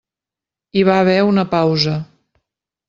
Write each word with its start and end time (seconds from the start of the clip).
Hi 0.79 0.83
va 0.89 0.97
haver 1.03 1.19
una 1.31 1.47
pausa. 1.55 1.97